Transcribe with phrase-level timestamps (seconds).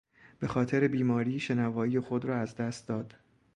[0.39, 3.15] به خاطر بیماری شنوایی خود را از دست داد.